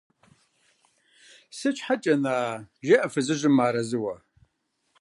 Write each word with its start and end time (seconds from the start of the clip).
–Сыт 1.57 1.75
щхьэкӀэ-на?– 1.77 2.37
жеӀэ 2.85 3.07
фызыжьым 3.13 3.53
мыарэзыуэ. 3.57 4.15